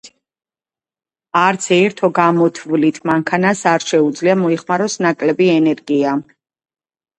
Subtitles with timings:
[1.41, 6.19] არც ერთო გამოთვლით მანქანას არ შეუძლია მოიხმაროს ნაკლები ენერგია.